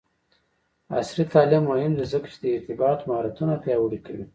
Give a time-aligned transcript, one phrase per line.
[0.97, 4.25] عصري تعلیم مهم دی ځکه چې د ارتباط مهارتونه پیاوړی کوي.